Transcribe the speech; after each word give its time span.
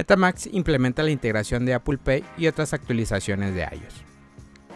Metamax 0.00 0.46
implementa 0.46 1.02
la 1.02 1.10
integración 1.10 1.66
de 1.66 1.74
Apple 1.74 1.98
Pay 1.98 2.24
y 2.38 2.46
otras 2.46 2.72
actualizaciones 2.72 3.54
de 3.54 3.64
iOS. 3.64 4.02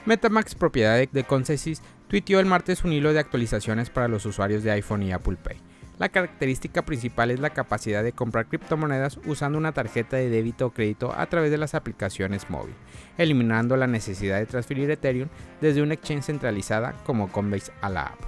Metamax, 0.05 0.55
propiedad 0.55 1.03
de 1.11 1.25
Consensys, 1.25 1.81
tuiteó 2.09 2.41
el 2.41 2.45
martes 2.45 2.85
un 2.85 2.93
hilo 2.93 3.11
de 3.15 3.21
actualizaciones 3.21 3.89
para 3.89 4.07
los 4.07 4.27
usuarios 4.27 4.63
de 4.63 4.73
iPhone 4.73 5.03
y 5.03 5.13
Apple 5.13 5.39
Pay. 5.43 5.57
La 5.99 6.11
característica 6.11 6.85
principal 6.85 7.31
es 7.31 7.41
la 7.41 7.55
capacidad 7.55 8.05
de 8.05 8.13
comprar 8.13 8.49
criptomonedas 8.49 9.19
usando 9.25 9.57
una 9.57 9.73
tarjeta 9.73 10.19
de 10.19 10.29
débito 10.29 10.67
o 10.67 10.75
crédito 10.75 11.15
a 11.17 11.25
través 11.25 11.51
de 11.51 11.57
las 11.57 11.75
aplicaciones 11.75 12.51
móviles, 12.51 12.77
eliminando 13.17 13.79
la 13.79 13.87
necesidad 13.87 14.41
de 14.41 14.45
transferir 14.45 14.91
Ethereum 14.91 15.31
desde 15.63 15.81
una 15.81 15.95
exchange 15.95 16.25
centralizada 16.25 16.93
como 17.07 17.33
Coinbase 17.33 17.73
a 17.81 17.89
la 17.89 18.03
app. 18.09 18.21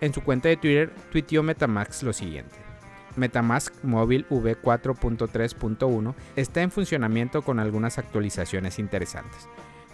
En 0.00 0.14
su 0.14 0.22
cuenta 0.22 0.48
de 0.48 0.58
Twitter, 0.58 0.94
tuiteó 1.10 1.42
Metamax 1.42 2.04
lo 2.04 2.12
siguiente. 2.12 2.65
Metamask 3.16 3.74
Móvil 3.82 4.26
V4.3.1 4.28 6.14
está 6.36 6.62
en 6.62 6.70
funcionamiento 6.70 7.42
con 7.42 7.58
algunas 7.58 7.98
actualizaciones 7.98 8.78
interesantes. 8.78 9.48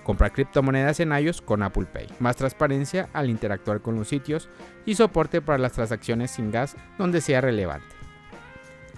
Comprar 0.04 0.32
criptomonedas 0.32 0.98
en 1.00 1.12
iOS 1.12 1.40
con 1.40 1.62
Apple 1.62 1.86
Pay, 1.86 2.08
más 2.18 2.36
transparencia 2.36 3.08
al 3.12 3.30
interactuar 3.30 3.80
con 3.80 3.94
los 3.94 4.08
sitios 4.08 4.48
y 4.84 4.96
soporte 4.96 5.40
para 5.40 5.58
las 5.58 5.72
transacciones 5.72 6.32
sin 6.32 6.50
gas 6.50 6.76
donde 6.98 7.20
sea 7.20 7.40
relevante. 7.40 7.94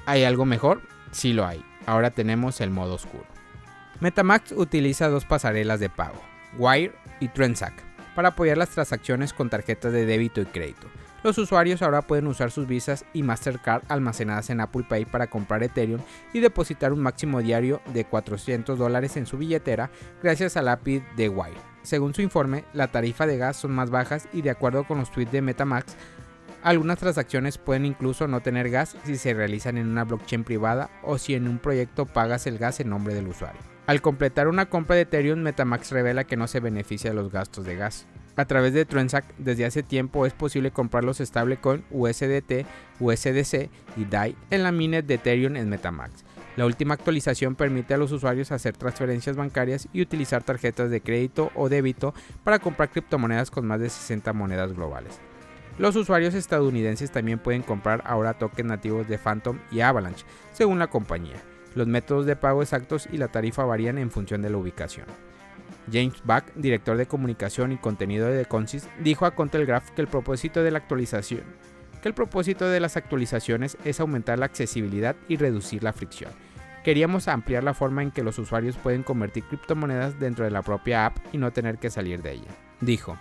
¿Hay 0.07 0.25
algo 0.25 0.45
mejor? 0.47 0.81
Sí 1.13 1.33
lo 1.33 1.47
hay. 1.47 1.63
Ahora 1.87 2.11
tenemos 2.11 2.61
el 2.61 2.71
modo 2.71 2.95
oscuro. 2.95 3.27
Metamask 4.01 4.53
utiliza 4.57 5.09
dos 5.09 5.25
pasarelas 5.25 5.81
de 5.81 5.89
pago, 5.89 6.21
Wire 6.59 6.95
y 7.21 7.29
Transact, 7.29 7.81
para 8.15 8.29
apoyar 8.31 8.59
las 8.59 8.71
transacciones 8.71 9.33
con 9.33 9.51
tarjetas 9.51 9.93
de 9.93 10.07
débito 10.07 10.41
y 10.41 10.47
crédito, 10.47 10.89
los 11.25 11.39
usuarios 11.39 11.81
ahora 11.81 12.03
pueden 12.03 12.27
usar 12.27 12.51
sus 12.51 12.69
visas 12.69 13.05
y 13.15 13.23
Mastercard 13.23 13.83
almacenadas 13.89 14.51
en 14.51 14.61
Apple 14.61 14.85
Pay 14.89 15.07
para 15.07 15.27
comprar 15.27 15.63
Ethereum 15.63 16.01
y 16.35 16.41
depositar 16.41 16.93
un 16.93 17.01
máximo 17.01 17.41
diario 17.41 17.81
de 17.95 18.05
400 18.05 18.79
dólares 18.79 19.17
en 19.17 19.25
su 19.25 19.39
billetera 19.39 19.91
gracias 20.23 20.59
al 20.59 20.69
API 20.69 21.03
de 21.17 21.31
Wire. 21.31 21.57
Según 21.83 22.15
su 22.15 22.21
informe, 22.21 22.65
la 22.75 22.89
tarifa 22.89 23.27
de 23.27 23.39
gas 23.39 23.57
son 23.57 23.73
más 23.73 23.91
bajas 23.91 24.29
y 24.35 24.43
de 24.43 24.51
acuerdo 24.51 24.85
con 24.85 24.99
los 24.99 25.11
tweets 25.11 25.33
de 25.33 25.43
Metamax, 25.43 25.97
algunas 26.63 26.99
transacciones 26.99 27.59
pueden 27.59 27.87
incluso 27.87 28.29
no 28.29 28.41
tener 28.41 28.71
gas 28.71 28.97
si 29.05 29.17
se 29.17 29.35
realizan 29.35 29.79
en 29.79 29.89
una 29.89 30.05
blockchain 30.05 30.45
privada 30.45 30.91
o 31.03 31.19
si 31.19 31.35
en 31.35 31.49
un 31.49 31.59
proyecto 31.59 32.07
pagas 32.07 32.47
el 32.47 32.59
gas 32.59 32.81
en 32.81 32.91
nombre 32.91 33.15
del 33.15 33.29
usuario. 33.29 33.61
Al 33.87 34.01
completar 34.01 34.49
una 34.49 34.67
compra 34.67 34.97
de 34.97 35.03
Ethereum, 35.03 35.41
Metamax 35.41 35.91
revela 35.91 36.25
que 36.25 36.37
no 36.37 36.47
se 36.47 36.61
beneficia 36.61 37.11
de 37.11 37.17
los 37.17 37.31
gastos 37.31 37.67
de 37.67 37.77
gas. 37.77 38.07
A 38.37 38.47
través 38.47 38.73
de 38.73 38.85
Transact, 38.85 39.31
desde 39.39 39.65
hace 39.65 39.85
tiempo 39.85 40.27
es 40.27 40.33
posible 40.33 40.73
comprar 40.73 41.05
los 41.05 41.19
stablecoin 41.19 41.85
USDT, 41.91 42.67
USDC 42.99 43.71
y 43.97 44.05
DAI 44.05 44.35
en 44.51 44.65
la 44.65 44.73
minet 44.73 45.07
de 45.07 45.15
Ethereum 45.15 45.55
en 45.57 45.69
Metamax. 45.69 46.25
La 46.57 46.67
última 46.67 46.95
actualización 46.95 47.55
permite 47.55 47.95
a 47.95 47.97
los 47.97 48.11
usuarios 48.13 48.51
hacer 48.51 48.77
transferencias 48.77 49.37
bancarias 49.37 49.89
y 49.93 50.03
utilizar 50.03 50.43
tarjetas 50.43 50.91
de 50.91 51.01
crédito 51.01 51.53
o 51.55 51.69
débito 51.69 52.15
para 52.43 52.59
comprar 52.59 52.91
criptomonedas 52.91 53.51
con 53.51 53.67
más 53.67 53.81
de 53.81 53.91
60 53.91 54.33
monedas 54.33 54.73
globales. 54.73 55.21
Los 55.79 55.97
usuarios 55.97 56.35
estadounidenses 56.35 57.11
también 57.11 57.41
pueden 57.41 57.63
comprar 57.63 58.03
ahora 58.05 58.35
tokens 58.35 58.69
nativos 58.69 59.09
de 59.09 59.19
Phantom 59.19 59.59
y 59.73 59.81
Avalanche, 59.81 60.25
según 60.53 60.79
la 60.79 60.87
compañía. 60.87 61.43
Los 61.75 61.89
métodos 61.89 62.27
de 62.27 62.37
pago 62.37 62.63
exactos 62.63 63.09
y 63.11 63.17
la 63.17 63.29
tarifa 63.29 63.65
varían 63.65 63.99
en 63.99 64.13
función 64.13 64.41
de 64.43 64.51
la 64.51 64.57
ubicación. 64.57 65.07
James 65.93 66.23
Buck, 66.25 66.45
director 66.55 66.97
de 66.97 67.07
comunicación 67.07 67.73
y 67.73 67.77
contenido 67.77 68.29
de 68.29 68.45
The 68.45 68.79
dijo 69.01 69.27
a 69.27 69.33
Contelegraph 69.33 69.91
que 69.91 70.07
que 72.03 72.09
el 72.09 72.15
propósito 72.15 72.69
de 72.69 72.81
las 72.81 72.97
actualizaciones 72.97 73.79
es 73.85 74.01
aumentar 74.01 74.39
la 74.39 74.47
accesibilidad 74.47 75.17
y 75.29 75.37
reducir 75.37 75.83
la 75.83 75.93
fricción. 75.93 76.33
Queríamos 76.85 77.29
ampliar 77.29 77.65
la 77.65 77.73
forma 77.73 78.03
en 78.03 78.11
que 78.11 78.23
los 78.23 78.39
usuarios 78.39 78.77
pueden 78.77 79.03
convertir 79.03 79.45
criptomonedas 79.45 80.21
dentro 80.21 80.45
de 80.45 80.51
la 80.51 80.61
propia 80.61 81.07
app 81.07 81.17
y 81.33 81.39
no 81.39 81.51
tener 81.51 81.79
que 81.79 81.89
salir 81.89 82.21
de 82.21 82.33
ella. 82.33 82.51
Dijo. 82.81 83.17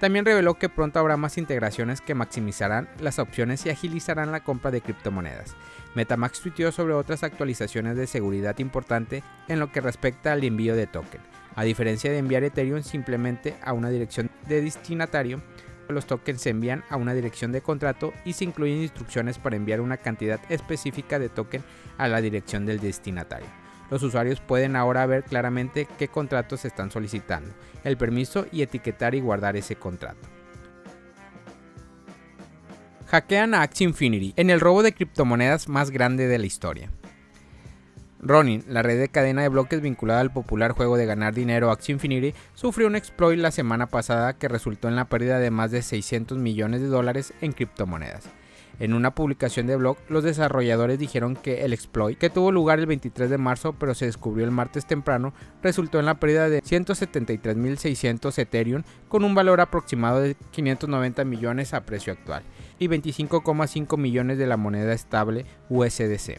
También 0.00 0.24
reveló 0.24 0.54
que 0.54 0.68
pronto 0.68 1.00
habrá 1.00 1.16
más 1.16 1.38
integraciones 1.38 2.00
que 2.00 2.14
maximizarán 2.14 2.88
las 3.00 3.18
opciones 3.18 3.66
y 3.66 3.70
agilizarán 3.70 4.30
la 4.30 4.44
compra 4.44 4.70
de 4.70 4.80
criptomonedas. 4.80 5.56
Metamax 5.94 6.40
tuiteó 6.40 6.70
sobre 6.70 6.94
otras 6.94 7.24
actualizaciones 7.24 7.96
de 7.96 8.06
seguridad 8.06 8.56
importante 8.60 9.24
en 9.48 9.58
lo 9.58 9.72
que 9.72 9.80
respecta 9.80 10.32
al 10.32 10.44
envío 10.44 10.76
de 10.76 10.86
token. 10.86 11.20
A 11.56 11.64
diferencia 11.64 12.12
de 12.12 12.18
enviar 12.18 12.44
Ethereum 12.44 12.82
simplemente 12.84 13.56
a 13.64 13.72
una 13.72 13.90
dirección 13.90 14.30
de 14.46 14.62
destinatario, 14.62 15.42
los 15.88 16.06
tokens 16.06 16.42
se 16.42 16.50
envían 16.50 16.84
a 16.90 16.96
una 16.96 17.14
dirección 17.14 17.50
de 17.50 17.62
contrato 17.62 18.12
y 18.24 18.34
se 18.34 18.44
incluyen 18.44 18.82
instrucciones 18.82 19.38
para 19.38 19.56
enviar 19.56 19.80
una 19.80 19.96
cantidad 19.96 20.38
específica 20.48 21.18
de 21.18 21.30
token 21.30 21.64
a 21.96 22.06
la 22.06 22.20
dirección 22.20 22.66
del 22.66 22.78
destinatario. 22.78 23.48
Los 23.90 24.02
usuarios 24.02 24.40
pueden 24.40 24.76
ahora 24.76 25.06
ver 25.06 25.24
claramente 25.24 25.88
qué 25.98 26.08
contratos 26.08 26.64
están 26.64 26.90
solicitando, 26.90 27.54
el 27.84 27.96
permiso 27.96 28.46
y 28.52 28.62
etiquetar 28.62 29.14
y 29.14 29.20
guardar 29.20 29.56
ese 29.56 29.76
contrato. 29.76 30.28
Hackean 33.06 33.54
a 33.54 33.62
Axie 33.62 33.86
Infinity 33.86 34.34
en 34.36 34.50
el 34.50 34.60
robo 34.60 34.82
de 34.82 34.92
criptomonedas 34.92 35.68
más 35.68 35.90
grande 35.90 36.26
de 36.26 36.38
la 36.38 36.44
historia. 36.44 36.90
Ronin, 38.20 38.64
la 38.68 38.82
red 38.82 38.98
de 38.98 39.08
cadena 39.08 39.42
de 39.42 39.48
bloques 39.48 39.80
vinculada 39.80 40.20
al 40.20 40.32
popular 40.32 40.72
juego 40.72 40.96
de 40.96 41.06
ganar 41.06 41.32
dinero 41.32 41.70
Axie 41.70 41.94
Infinity, 41.94 42.34
sufrió 42.52 42.86
un 42.86 42.96
exploit 42.96 43.38
la 43.38 43.50
semana 43.50 43.86
pasada 43.86 44.34
que 44.34 44.48
resultó 44.48 44.88
en 44.88 44.96
la 44.96 45.06
pérdida 45.06 45.38
de 45.38 45.50
más 45.50 45.70
de 45.70 45.82
600 45.82 46.36
millones 46.36 46.82
de 46.82 46.88
dólares 46.88 47.32
en 47.40 47.52
criptomonedas. 47.52 48.24
En 48.78 48.94
una 48.94 49.14
publicación 49.14 49.66
de 49.66 49.76
blog, 49.76 49.96
los 50.08 50.22
desarrolladores 50.22 50.98
dijeron 50.98 51.34
que 51.34 51.64
el 51.64 51.72
exploit, 51.72 52.16
que 52.16 52.30
tuvo 52.30 52.52
lugar 52.52 52.78
el 52.78 52.86
23 52.86 53.28
de 53.28 53.38
marzo 53.38 53.72
pero 53.72 53.94
se 53.94 54.06
descubrió 54.06 54.44
el 54.44 54.52
martes 54.52 54.86
temprano, 54.86 55.32
resultó 55.62 55.98
en 55.98 56.06
la 56.06 56.20
pérdida 56.20 56.48
de 56.48 56.62
173.600 56.62 58.38
Ethereum 58.38 58.82
con 59.08 59.24
un 59.24 59.34
valor 59.34 59.60
aproximado 59.60 60.20
de 60.20 60.36
590 60.52 61.24
millones 61.24 61.74
a 61.74 61.84
precio 61.84 62.12
actual 62.12 62.44
y 62.78 62.86
25,5 62.86 63.98
millones 63.98 64.38
de 64.38 64.46
la 64.46 64.56
moneda 64.56 64.92
estable 64.92 65.44
USDC. 65.68 66.38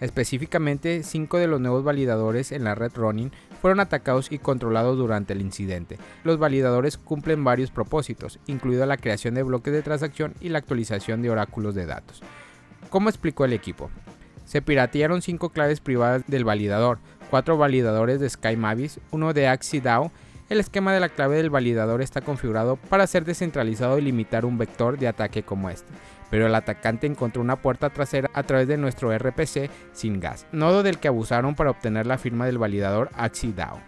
Específicamente, 0.00 1.02
cinco 1.02 1.38
de 1.38 1.48
los 1.48 1.60
nuevos 1.60 1.82
validadores 1.82 2.52
en 2.52 2.62
la 2.62 2.76
red 2.76 2.92
Ronin 2.94 3.32
fueron 3.60 3.80
atacados 3.80 4.30
y 4.30 4.38
controlados 4.38 4.96
durante 4.96 5.32
el 5.32 5.40
incidente. 5.40 5.98
Los 6.24 6.38
validadores 6.38 6.96
cumplen 6.96 7.44
varios 7.44 7.70
propósitos, 7.70 8.38
incluida 8.46 8.86
la 8.86 8.96
creación 8.96 9.34
de 9.34 9.42
bloques 9.42 9.72
de 9.72 9.82
transacción 9.82 10.34
y 10.40 10.48
la 10.48 10.58
actualización 10.58 11.22
de 11.22 11.30
oráculos 11.30 11.74
de 11.74 11.86
datos. 11.86 12.22
¿Cómo 12.90 13.08
explicó 13.08 13.44
el 13.44 13.52
equipo? 13.52 13.90
Se 14.44 14.62
piratearon 14.62 15.20
cinco 15.20 15.50
claves 15.50 15.80
privadas 15.80 16.24
del 16.26 16.44
validador, 16.44 16.98
cuatro 17.30 17.58
validadores 17.58 18.20
de 18.20 18.30
Sky 18.30 18.56
Mavis, 18.56 19.00
uno 19.10 19.34
de 19.34 19.48
Axie 19.48 19.80
DAO. 19.80 20.10
El 20.48 20.60
esquema 20.60 20.92
de 20.92 21.00
la 21.00 21.08
clave 21.08 21.36
del 21.36 21.50
validador 21.50 22.02
está 22.02 22.20
configurado 22.20 22.76
para 22.76 23.06
ser 23.06 23.24
descentralizado 23.24 23.98
y 23.98 24.02
limitar 24.02 24.44
un 24.44 24.58
vector 24.58 24.98
de 24.98 25.08
ataque 25.08 25.42
como 25.42 25.68
este 25.70 25.92
pero 26.30 26.46
el 26.46 26.54
atacante 26.54 27.06
encontró 27.06 27.42
una 27.42 27.56
puerta 27.56 27.90
trasera 27.90 28.30
a 28.34 28.42
través 28.42 28.68
de 28.68 28.76
nuestro 28.76 29.16
RPC 29.16 29.70
sin 29.92 30.20
gas, 30.20 30.46
nodo 30.52 30.82
del 30.82 30.98
que 30.98 31.08
abusaron 31.08 31.54
para 31.54 31.70
obtener 31.70 32.06
la 32.06 32.18
firma 32.18 32.46
del 32.46 32.58
validador 32.58 33.10
AxiDAO. 33.14 33.80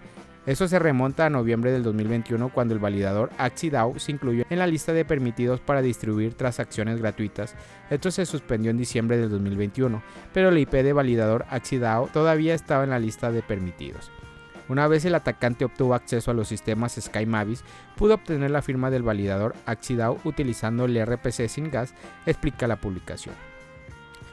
Eso 0.47 0.67
se 0.67 0.79
remonta 0.79 1.27
a 1.27 1.31
noviembre 1.31 1.71
del 1.71 1.83
2021 1.83 2.49
cuando 2.49 2.73
el 2.73 2.81
validador 2.81 3.31
AxiDAO 3.37 3.99
se 3.99 4.13
incluyó 4.13 4.45
en 4.49 4.59
la 4.59 4.67
lista 4.67 4.93
de 4.93 5.05
permitidos 5.05 5.61
para 5.61 5.83
distribuir 5.83 6.35
transacciones 6.35 6.99
gratuitas. 6.99 7.55
Esto 7.91 8.11
se 8.11 8.25
suspendió 8.25 8.71
en 8.71 8.79
diciembre 8.79 9.19
del 9.19 9.29
2021, 9.29 10.03
pero 10.33 10.49
el 10.49 10.59
IP 10.59 10.73
de 10.73 10.95
validador 10.95 11.45
AxiDAO 11.51 12.09
todavía 12.09 12.55
estaba 12.55 12.85
en 12.85 12.91
la 12.91 12.99
lista 12.99 13.31
de 13.31 13.43
permitidos. 13.43 14.11
Una 14.71 14.87
vez 14.87 15.05
el 15.05 15.17
atacante 15.17 15.65
obtuvo 15.65 15.95
acceso 15.95 16.31
a 16.31 16.35
los 16.35 16.47
sistemas 16.47 16.97
Sky 16.97 17.27
Mavis, 17.27 17.65
pudo 17.97 18.15
obtener 18.15 18.53
la 18.53 18.63
firma 18.63 18.89
del 18.89 19.03
validador 19.03 19.57
Axidao 19.67 20.21
utilizando 20.23 20.85
el 20.85 21.05
RPC 21.05 21.49
sin 21.49 21.73
gas, 21.73 21.93
explica 22.25 22.69
la 22.69 22.77
publicación. 22.77 23.35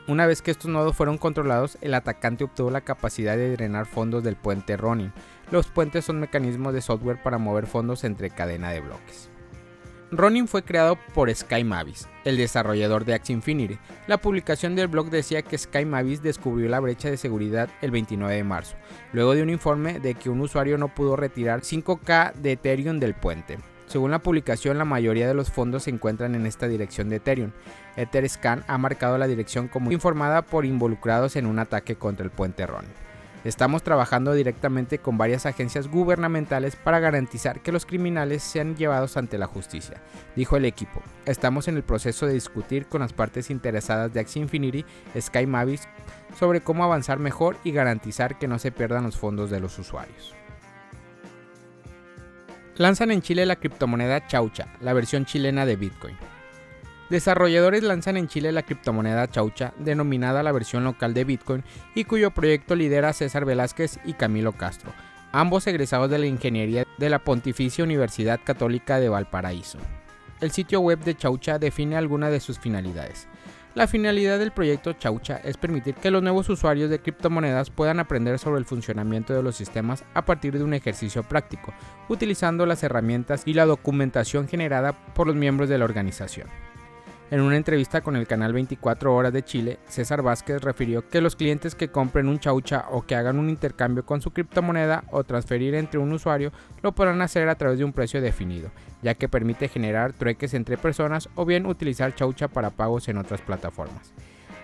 Una 0.08 0.28
vez 0.28 0.44
que 0.44 0.52
estos 0.52 0.70
nodos 0.70 0.96
fueron 0.96 1.18
controlados, 1.18 1.80
el 1.82 1.96
atacante 1.96 2.44
obtuvo 2.44 2.70
la 2.70 2.82
capacidad 2.82 3.36
de 3.36 3.50
drenar 3.54 3.88
fondos 3.88 4.24
del 4.24 4.36
puente 4.36 4.78
Ronin. 4.78 5.12
Los 5.50 5.70
puentes 5.70 6.06
son 6.06 6.20
mecanismos 6.20 6.72
de 6.72 6.82
software 6.82 7.20
para 7.24 7.40
mover 7.40 7.66
fondos 7.66 8.04
entre 8.04 8.30
cadena 8.30 8.70
de 8.70 8.82
bloques. 8.82 9.32
Ronin 10.10 10.48
fue 10.48 10.64
creado 10.64 10.98
por 11.14 11.34
Sky 11.34 11.66
Mavis, 11.66 12.08
el 12.24 12.38
desarrollador 12.38 13.04
de 13.04 13.14
Axie 13.14 13.34
Infinity. 13.36 13.78
La 14.08 14.18
publicación 14.18 14.74
del 14.74 14.88
blog 14.88 15.10
decía 15.10 15.42
que 15.42 15.58
Sky 15.58 15.84
Mavis 15.84 16.22
descubrió 16.22 16.70
la 16.70 16.80
brecha 16.80 17.10
de 17.10 17.18
seguridad 17.18 17.70
el 17.82 17.92
29 17.92 18.34
de 18.34 18.44
marzo, 18.46 18.78
luego 19.12 19.36
de 19.36 19.44
un 19.44 19.50
informe 19.50 20.00
de 20.00 20.16
que 20.16 20.30
un 20.30 20.40
usuario 20.40 20.78
no 20.78 20.88
pudo 20.88 21.18
retirar 21.18 21.60
5K 21.60 22.36
de 22.36 22.54
Ethereum 22.54 23.00
del 23.00 23.16
puente. 23.16 23.58
Según 23.88 24.12
la 24.12 24.20
publicación, 24.20 24.78
la 24.78 24.86
mayoría 24.86 25.28
de 25.28 25.34
los 25.34 25.52
fondos 25.52 25.84
se 25.84 25.90
encuentran 25.90 26.36
en 26.36 26.46
esta 26.46 26.70
dirección 26.70 27.10
de 27.10 27.18
Ethereum. 27.18 27.52
Etherscan 27.98 28.64
ha 28.68 28.78
marcado 28.78 29.18
la 29.18 29.28
dirección 29.28 29.68
como 29.68 29.92
informada 29.92 30.42
por 30.42 30.66
involucrados 30.66 31.36
en 31.36 31.46
un 31.46 31.60
ataque 31.60 31.96
contra 31.96 32.24
el 32.24 32.32
puente 32.32 32.66
Ronin. 32.66 33.07
Estamos 33.44 33.84
trabajando 33.84 34.34
directamente 34.34 34.98
con 34.98 35.18
varias 35.18 35.46
agencias 35.46 35.88
gubernamentales 35.88 36.76
para 36.76 37.00
garantizar 37.00 37.62
que 37.62 37.72
los 37.72 37.86
criminales 37.86 38.44
sean 38.44 38.76
llevados 38.76 39.16
ante 39.16 39.38
la 39.38 39.48
justicia, 39.48 40.02
dijo 40.36 40.58
el 40.58 40.66
equipo. 40.66 41.02
Estamos 41.26 41.68
en 41.68 41.78
el 41.78 41.84
proceso 41.84 42.26
de 42.26 42.34
discutir 42.34 42.88
con 42.88 43.02
las 43.02 43.14
partes 43.14 43.50
interesadas 43.50 44.14
de 44.14 44.20
Axie 44.20 44.42
Infinity, 44.42 44.86
Sky 45.20 45.46
Mavis, 45.46 45.88
sobre 46.38 46.62
cómo 46.62 46.84
avanzar 46.84 47.20
mejor 47.20 47.58
y 47.64 47.72
garantizar 47.72 48.38
que 48.38 48.48
no 48.48 48.60
se 48.60 48.72
pierdan 48.72 49.04
los 49.04 49.18
fondos 49.18 49.50
de 49.50 49.60
los 49.60 49.78
usuarios. 49.80 50.36
Lanzan 52.76 53.12
en 53.12 53.22
Chile 53.22 53.46
la 53.46 53.56
criptomoneda 53.56 54.28
Chaucha, 54.28 54.68
la 54.82 54.94
versión 54.94 55.26
chilena 55.26 55.66
de 55.66 55.78
Bitcoin. 55.78 56.16
Desarrolladores 57.10 57.84
lanzan 57.84 58.18
en 58.18 58.28
Chile 58.28 58.52
la 58.52 58.64
criptomoneda 58.64 59.30
Chaucha, 59.30 59.74
denominada 59.80 60.44
la 60.44 60.52
versión 60.52 60.84
local 60.84 61.14
de 61.14 61.24
Bitcoin, 61.24 61.64
y 61.96 62.04
cuyo 62.04 62.32
proyecto 62.32 62.76
lidera 62.76 63.14
César 63.14 63.46
Velázquez 63.46 63.98
y 64.04 64.14
Camilo 64.14 64.52
Castro, 64.52 64.92
ambos 65.32 65.68
egresados 65.68 66.10
de 66.10 66.18
la 66.18 66.26
ingeniería 66.26 66.86
de 66.98 67.10
la 67.10 67.20
Pontificia 67.20 67.86
Universidad 67.86 68.42
Católica 68.44 69.00
de 69.00 69.08
Valparaíso. 69.08 69.80
El 70.42 70.52
sitio 70.52 70.82
web 70.82 71.00
de 71.00 71.16
Chaucha 71.16 71.58
define 71.58 71.96
algunas 71.96 72.30
de 72.30 72.42
sus 72.42 72.60
finalidades. 72.60 73.28
La 73.74 73.88
finalidad 73.88 74.38
del 74.38 74.52
proyecto 74.52 74.94
Chaucha 74.94 75.38
es 75.38 75.56
permitir 75.56 75.96
que 75.96 76.12
los 76.12 76.22
nuevos 76.22 76.50
usuarios 76.50 76.90
de 76.90 77.00
criptomonedas 77.00 77.70
puedan 77.70 78.00
aprender 78.00 78.38
sobre 78.38 78.60
el 78.60 78.66
funcionamiento 78.66 79.34
de 79.34 79.44
los 79.44 79.56
sistemas 79.56 80.04
a 80.14 80.26
partir 80.26 80.58
de 80.58 80.64
un 80.64 80.74
ejercicio 80.74 81.24
práctico, 81.24 81.74
utilizando 82.10 82.66
las 82.66 82.84
herramientas 82.84 83.44
y 83.46 83.54
la 83.54 83.66
documentación 83.66 84.48
generada 84.48 84.92
por 85.14 85.28
los 85.28 85.36
miembros 85.36 85.70
de 85.70 85.78
la 85.78 85.86
organización. 85.86 86.48
En 87.30 87.42
una 87.42 87.58
entrevista 87.58 88.00
con 88.00 88.16
el 88.16 88.26
canal 88.26 88.54
24 88.54 89.14
Horas 89.14 89.34
de 89.34 89.44
Chile, 89.44 89.80
César 89.90 90.22
Vázquez 90.22 90.62
refirió 90.62 91.10
que 91.10 91.20
los 91.20 91.36
clientes 91.36 91.76
que 91.76 91.90
compren 91.90 92.30
un 92.30 92.40
chaucha 92.40 92.86
o 92.90 93.06
que 93.06 93.16
hagan 93.16 93.38
un 93.38 93.50
intercambio 93.50 94.06
con 94.06 94.22
su 94.22 94.32
criptomoneda 94.32 95.04
o 95.12 95.26
transferir 95.26 95.76
entre 95.76 96.00
un 96.00 96.14
usuario 96.14 96.54
lo 96.82 96.94
podrán 96.94 97.22
hacer 97.22 97.50
a 97.50 97.56
través 97.56 97.80
de 97.80 97.84
un 97.84 97.92
precio 97.92 98.22
definido, 98.22 98.72
ya 99.04 99.14
que 99.16 99.28
permite 99.28 99.68
generar 99.68 100.14
trueques 100.14 100.54
entre 100.54 100.78
personas 100.78 101.28
o 101.36 101.44
bien 101.44 101.66
utilizar 101.66 102.16
chaucha 102.16 102.48
para 102.48 102.70
pagos 102.70 103.10
en 103.10 103.18
otras 103.18 103.42
plataformas. 103.42 104.14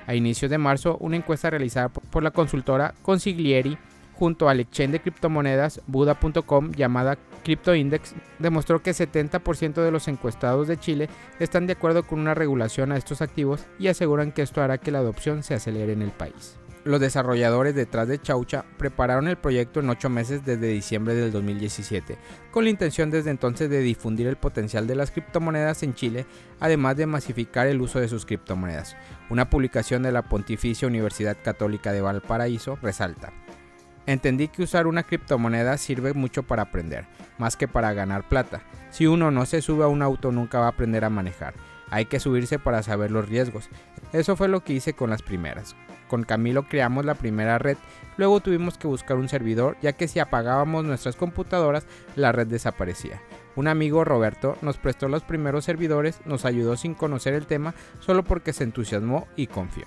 A 0.08 0.16
inicios 0.16 0.50
de 0.50 0.58
marzo, 0.58 0.98
una 1.02 1.18
encuesta 1.18 1.50
realizada 1.50 1.90
por 1.90 2.24
la 2.24 2.32
consultora 2.32 2.94
Consiglieri 3.02 3.78
junto 4.14 4.48
al 4.48 4.62
exchange 4.62 4.94
de 4.94 5.02
criptomonedas 5.02 5.82
Buda.com 5.88 6.72
llamada 6.72 7.18
CryptoIndex 7.44 8.16
demostró 8.40 8.82
que 8.82 8.92
70% 8.92 9.84
de 9.84 9.92
los 9.92 10.08
encuestados 10.08 10.68
de 10.68 10.78
Chile 10.78 11.10
están 11.40 11.68
de 11.68 11.74
acuerdo 11.74 12.04
con 12.04 12.20
una 12.20 12.34
regulación 12.34 12.92
a 12.92 12.98
estos 12.98 13.22
activos 13.22 13.66
y 13.78 13.88
aseguran 13.88 14.32
que 14.32 14.42
esto 14.42 14.62
hará 14.62 14.78
que 14.78 14.92
la 14.92 15.00
adopción 15.00 15.44
se 15.44 15.54
acelere 15.54 15.94
en 15.94 16.02
el 16.02 16.12
país. 16.12 16.58
Los 16.86 17.00
desarrolladores 17.00 17.76
detrás 17.76 18.10
de 18.10 18.20
Chaucha 18.20 18.66
prepararon 18.78 19.30
el 19.30 19.38
proyecto 19.38 19.80
en 19.80 19.90
8 19.90 20.10
meses 20.10 20.44
desde 20.44 20.68
diciembre 20.68 21.16
del 21.16 21.32
2017, 21.32 22.18
con 22.52 22.66
la 22.66 22.72
intención 22.72 23.10
desde 23.10 23.30
entonces 23.30 23.70
de 23.70 23.80
difundir 23.80 24.28
el 24.28 24.36
potencial 24.36 24.86
de 24.86 24.96
las 24.96 25.12
criptomonedas 25.12 25.82
en 25.84 25.94
Chile, 25.94 26.26
además 26.60 26.98
de 26.98 27.06
masificar 27.06 27.68
el 27.68 27.80
uso 27.80 28.02
de 28.02 28.10
sus 28.10 28.26
criptomonedas. 28.26 28.98
Una 29.30 29.50
publicación 29.50 30.04
de 30.04 30.12
la 30.12 30.24
Pontificia 30.24 30.88
Universidad 30.88 31.38
Católica 31.42 31.94
de 31.94 32.02
Valparaíso 32.02 32.78
resalta. 32.82 33.32
Entendí 34.06 34.50
que 34.50 34.64
usar 34.64 34.88
una 34.88 35.04
criptomoneda 35.04 35.78
sirve 35.78 36.14
mucho 36.14 36.44
para 36.44 36.64
aprender, 36.64 37.06
más 37.38 37.56
que 37.56 37.68
para 37.68 37.94
ganar 37.94 38.28
plata. 38.28 38.62
Si 38.90 39.08
uno 39.08 39.32
no 39.32 39.46
se 39.46 39.62
sube 39.62 39.84
a 39.84 39.88
un 39.88 40.02
auto 40.02 40.32
nunca 40.32 40.60
va 40.60 40.66
a 40.66 40.70
aprender 40.70 41.06
a 41.06 41.10
manejar. 41.10 41.54
Hay 41.90 42.06
que 42.06 42.20
subirse 42.20 42.60
para 42.60 42.84
saber 42.84 43.12
los 43.12 43.30
riesgos. 43.30 43.70
Eso 44.12 44.36
fue 44.36 44.48
lo 44.48 44.64
que 44.64 44.74
hice 44.74 44.94
con 44.94 45.10
las 45.10 45.22
primeras. 45.22 45.76
Con 46.08 46.24
Camilo 46.24 46.68
creamos 46.68 47.06
la 47.06 47.16
primera 47.16 47.58
red, 47.58 47.78
luego 48.18 48.40
tuvimos 48.40 48.78
que 48.78 48.88
buscar 48.88 49.18
un 49.18 49.30
servidor 49.30 49.78
ya 49.82 49.94
que 49.94 50.08
si 50.08 50.20
apagábamos 50.20 50.84
nuestras 50.86 51.16
computadoras 51.16 51.88
la 52.16 52.32
red 52.32 52.48
desaparecía. 52.48 53.22
Un 53.56 53.68
amigo 53.68 54.04
Roberto 54.04 54.58
nos 54.62 54.78
prestó 54.78 55.08
los 55.08 55.24
primeros 55.24 55.66
servidores, 55.66 56.20
nos 56.26 56.46
ayudó 56.46 56.76
sin 56.76 56.94
conocer 56.94 57.34
el 57.34 57.48
tema 57.48 57.74
solo 58.00 58.24
porque 58.24 58.54
se 58.54 58.64
entusiasmó 58.64 59.28
y 59.36 59.48
confió. 59.48 59.86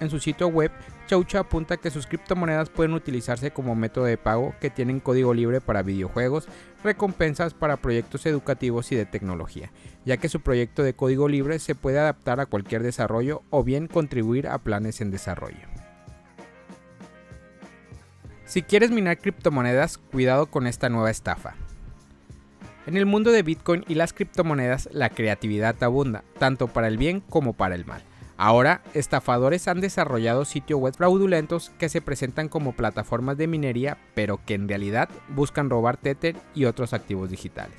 En 0.00 0.10
su 0.10 0.20
sitio 0.20 0.48
web, 0.48 0.70
Chaucha 1.06 1.40
apunta 1.40 1.78
que 1.78 1.90
sus 1.90 2.06
criptomonedas 2.06 2.68
pueden 2.68 2.92
utilizarse 2.92 3.50
como 3.50 3.74
método 3.74 4.04
de 4.04 4.18
pago 4.18 4.54
que 4.60 4.68
tienen 4.68 5.00
código 5.00 5.32
libre 5.32 5.60
para 5.60 5.82
videojuegos, 5.82 6.48
recompensas 6.84 7.54
para 7.54 7.78
proyectos 7.78 8.26
educativos 8.26 8.92
y 8.92 8.96
de 8.96 9.06
tecnología, 9.06 9.70
ya 10.04 10.18
que 10.18 10.28
su 10.28 10.40
proyecto 10.40 10.82
de 10.82 10.94
código 10.94 11.28
libre 11.28 11.58
se 11.58 11.74
puede 11.74 11.98
adaptar 11.98 12.40
a 12.40 12.46
cualquier 12.46 12.82
desarrollo 12.82 13.42
o 13.50 13.64
bien 13.64 13.86
contribuir 13.86 14.48
a 14.48 14.58
planes 14.58 15.00
en 15.00 15.10
desarrollo. 15.10 15.66
Si 18.44 18.62
quieres 18.62 18.90
minar 18.90 19.18
criptomonedas, 19.18 19.98
cuidado 19.98 20.46
con 20.46 20.66
esta 20.66 20.88
nueva 20.88 21.10
estafa. 21.10 21.54
En 22.86 22.96
el 22.96 23.06
mundo 23.06 23.32
de 23.32 23.42
Bitcoin 23.42 23.84
y 23.88 23.94
las 23.94 24.12
criptomonedas, 24.12 24.88
la 24.92 25.10
creatividad 25.10 25.82
abunda, 25.82 26.22
tanto 26.38 26.68
para 26.68 26.86
el 26.86 26.98
bien 26.98 27.20
como 27.20 27.54
para 27.54 27.74
el 27.74 27.84
mal. 27.84 28.02
Ahora, 28.38 28.82
estafadores 28.92 29.66
han 29.66 29.80
desarrollado 29.80 30.44
sitios 30.44 30.78
web 30.78 30.94
fraudulentos 30.94 31.70
que 31.78 31.88
se 31.88 32.02
presentan 32.02 32.48
como 32.48 32.72
plataformas 32.72 33.38
de 33.38 33.46
minería, 33.46 33.96
pero 34.14 34.40
que 34.44 34.54
en 34.54 34.68
realidad 34.68 35.08
buscan 35.28 35.70
robar 35.70 35.96
Tether 35.96 36.36
y 36.54 36.66
otros 36.66 36.92
activos 36.92 37.30
digitales. 37.30 37.76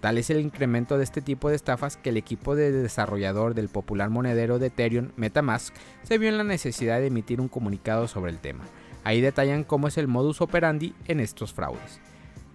Tal 0.00 0.18
es 0.18 0.28
el 0.28 0.40
incremento 0.40 0.98
de 0.98 1.04
este 1.04 1.22
tipo 1.22 1.48
de 1.48 1.56
estafas 1.56 1.96
que 1.96 2.10
el 2.10 2.18
equipo 2.18 2.54
de 2.54 2.70
desarrollador 2.70 3.54
del 3.54 3.70
popular 3.70 4.10
monedero 4.10 4.58
de 4.58 4.66
Ethereum, 4.66 5.12
Metamask, 5.16 5.74
se 6.02 6.18
vio 6.18 6.28
en 6.28 6.36
la 6.36 6.44
necesidad 6.44 7.00
de 7.00 7.06
emitir 7.06 7.40
un 7.40 7.48
comunicado 7.48 8.06
sobre 8.06 8.30
el 8.30 8.38
tema. 8.38 8.64
Ahí 9.04 9.22
detallan 9.22 9.64
cómo 9.64 9.88
es 9.88 9.96
el 9.96 10.06
modus 10.06 10.42
operandi 10.42 10.94
en 11.06 11.20
estos 11.20 11.54
fraudes. 11.54 12.00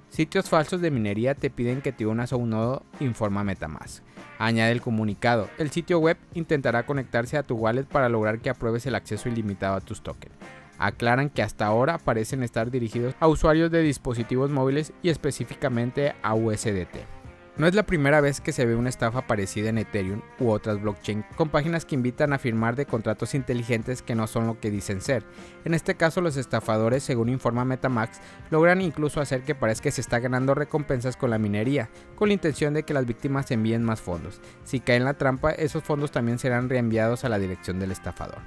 Sitios 0.10 0.50
falsos 0.50 0.82
de 0.82 0.92
minería 0.92 1.34
te 1.34 1.50
piden 1.50 1.82
que 1.82 1.92
te 1.92 2.06
unas 2.06 2.34
a 2.34 2.36
un 2.36 2.52
nodo, 2.52 2.84
informa 3.00 3.44
Metamask. 3.44 4.04
Añade 4.40 4.72
el 4.72 4.82
comunicado. 4.82 5.50
El 5.58 5.70
sitio 5.70 6.00
web 6.00 6.18
intentará 6.34 6.86
conectarse 6.86 7.38
a 7.38 7.44
tu 7.44 7.56
wallet 7.56 7.84
para 7.84 8.08
lograr 8.08 8.40
que 8.40 8.50
apruebes 8.50 8.86
el 8.86 8.96
acceso 8.96 9.28
ilimitado 9.28 9.76
a 9.76 9.82
tus 9.82 10.02
tokens. 10.02 10.34
Aclaran 10.78 11.30
que 11.30 11.44
hasta 11.44 11.66
ahora 11.66 11.98
parecen 11.98 12.42
estar 12.42 12.72
dirigidos 12.72 13.14
a 13.20 13.28
usuarios 13.28 13.70
de 13.70 13.82
dispositivos 13.82 14.50
móviles 14.50 14.94
y 15.04 15.10
específicamente 15.10 16.16
a 16.24 16.36
USDT. 16.36 17.19
No 17.60 17.68
es 17.68 17.76
la 17.76 17.84
primera 17.84 18.22
vez 18.22 18.40
que 18.40 18.54
se 18.54 18.66
ve 18.66 18.74
una 18.74 18.88
estafa 18.88 19.28
parecida 19.28 19.68
en 19.68 19.80
Ethereum 19.80 20.22
u 20.40 20.50
otras 20.50 20.82
blockchain 20.82 21.26
con 21.36 21.50
páginas 21.50 21.84
que 21.84 21.94
invitan 21.94 22.32
a 22.32 22.40
firmar 22.40 22.78
de 22.78 22.86
contratos 22.86 23.36
inteligentes 23.36 24.02
que 24.02 24.16
no 24.16 24.28
son 24.28 24.48
lo 24.48 24.62
que 24.62 24.72
dicen 24.72 25.02
ser. 25.02 25.26
En 25.66 25.74
este 25.74 25.96
caso 25.96 26.22
los 26.22 26.38
estafadores, 26.38 27.04
según 27.04 27.28
informa 27.28 27.66
Metamax, 27.66 28.22
logran 28.50 28.80
incluso 28.80 29.20
hacer 29.20 29.44
que 29.44 29.56
parezca 29.56 29.84
que 29.84 29.92
se 29.92 30.00
está 30.00 30.20
ganando 30.20 30.56
recompensas 30.56 31.18
con 31.18 31.32
la 31.32 31.38
minería, 31.38 31.90
con 32.16 32.30
la 32.30 32.34
intención 32.34 32.74
de 32.74 32.84
que 32.84 32.94
las 32.94 33.06
víctimas 33.06 33.52
envíen 33.52 33.84
más 33.84 34.00
fondos. 34.00 34.40
Si 34.64 34.80
caen 34.80 35.02
en 35.02 35.06
la 35.08 35.16
trampa, 35.16 35.52
esos 35.52 35.84
fondos 35.84 36.12
también 36.12 36.40
serán 36.40 36.70
reenviados 36.70 37.26
a 37.26 37.30
la 37.30 37.40
dirección 37.40 37.78
del 37.78 37.92
estafador. 37.92 38.40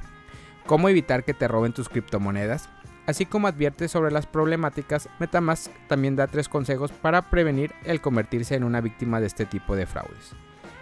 ¿Cómo 0.65 0.89
evitar 0.89 1.23
que 1.23 1.35
te 1.35 1.49
roben 1.49 1.75
tus 1.75 1.91
criptomonedas? 1.91 2.71
Así 3.07 3.27
como 3.27 3.49
advierte 3.49 3.89
sobre 3.89 4.13
las 4.13 4.27
problemáticas, 4.27 5.09
Metamask 5.19 5.73
también 5.89 6.15
da 6.15 6.29
tres 6.29 6.49
consejos 6.49 6.93
para 6.93 7.31
prevenir 7.31 7.73
el 7.85 8.01
convertirse 8.01 8.55
en 8.55 8.63
una 8.63 8.81
víctima 8.81 9.21
de 9.21 9.27
este 9.27 9.45
tipo 9.45 9.75
de 9.75 9.87
fraudes. 9.87 10.35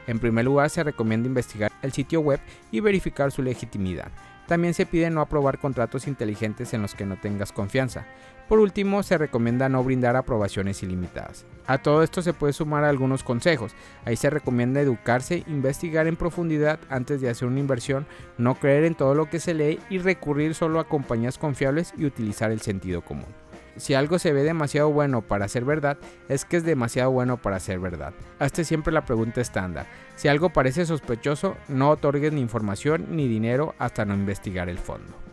En 0.07 0.19
primer 0.19 0.45
lugar, 0.45 0.69
se 0.69 0.83
recomienda 0.83 1.29
investigar 1.29 1.73
el 1.83 1.93
sitio 1.93 2.21
web 2.21 2.41
y 2.71 2.81
verificar 2.81 3.33
su 3.33 3.43
legitimidad. 3.43 4.11
También 4.51 4.75
se 4.75 4.85
pide 4.85 5.11
no 5.11 5.21
aprobar 5.21 5.61
contratos 5.61 6.09
inteligentes 6.09 6.75
en 6.75 6.83
los 6.83 6.97
que 6.97 7.07
no 7.07 7.17
tengas 7.17 7.53
confianza. 7.53 8.09
Por 8.49 8.59
último, 8.59 9.05
se 9.05 9.17
recomienda 9.17 9.69
no 9.69 9.85
brindar 9.85 10.17
aprobaciones 10.17 10.83
ilimitadas. 10.83 11.47
A 11.69 11.79
todo 11.79 12.03
esto 12.03 12.21
se 12.21 12.33
puede 12.33 12.53
sumar 12.53 12.83
algunos 12.83 13.23
consejos. 13.23 13.77
Ahí 14.05 14.17
se 14.17 14.29
recomienda 14.29 14.81
educarse, 14.81 15.45
investigar 15.47 16.09
en 16.09 16.17
profundidad 16.17 16.81
antes 16.89 17.21
de 17.21 17.31
hacer 17.31 17.47
una 17.47 17.61
inversión, 17.61 18.09
no 18.39 18.57
creer 18.57 18.87
en 18.87 18.97
todo 18.97 19.15
lo 19.15 19.31
que 19.31 19.39
se 19.39 19.55
lee 19.55 19.79
y 19.89 19.99
recurrir 19.99 20.57
solo 20.57 20.81
a 20.81 20.89
compañías 20.89 21.39
confiables 21.39 21.95
y 21.97 22.05
utilizar 22.05 22.51
el 22.51 22.61
sentido 22.61 23.03
común. 23.03 23.29
Si 23.81 23.95
algo 23.95 24.19
se 24.19 24.35
ve 24.35 24.43
demasiado 24.43 24.91
bueno 24.91 25.23
para 25.23 25.49
ser 25.49 25.65
verdad, 25.65 25.97
es 26.29 26.45
que 26.45 26.59
es 26.59 26.65
demasiado 26.65 27.11
bueno 27.11 27.39
para 27.39 27.59
ser 27.59 27.81
verdad. 27.81 28.13
Hazte 28.39 28.65
siempre 28.65 28.93
la 28.93 29.07
pregunta 29.07 29.41
estándar. 29.41 29.87
Si 30.17 30.29
algo 30.29 30.51
parece 30.51 30.85
sospechoso, 30.85 31.57
no 31.67 31.89
otorgues 31.89 32.33
ni 32.35 32.43
información 32.43 33.07
ni 33.17 33.27
dinero 33.27 33.75
hasta 33.79 34.05
no 34.05 34.13
investigar 34.13 34.69
el 34.69 34.79
fondo. 34.79 35.30